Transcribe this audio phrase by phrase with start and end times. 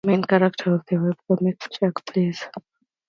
[0.03, 2.49] The main character of the webcomic, Check, Please!